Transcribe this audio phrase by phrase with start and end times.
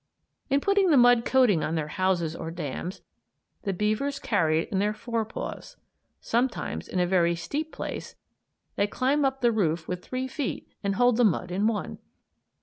[0.49, 3.01] In putting the mud coating on their houses or dams
[3.61, 5.77] the beavers carry it in their fore paws.
[6.19, 8.15] Sometimes, in a very steep place,
[8.77, 11.99] they climb up the roof with three feet and hold the mud with one.